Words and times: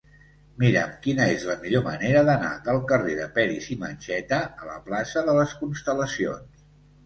Mira'm 0.61 0.95
quina 1.03 1.27
és 1.33 1.45
la 1.49 1.55
millor 1.65 1.83
manera 1.89 2.23
d'anar 2.31 2.49
del 2.69 2.81
carrer 2.93 3.15
de 3.21 3.29
Peris 3.37 3.69
i 3.77 3.79
Mencheta 3.87 4.43
a 4.49 4.73
la 4.73 4.81
plaça 4.91 5.27
de 5.33 5.41
les 5.41 5.57
Constel·lacions. 5.65 6.63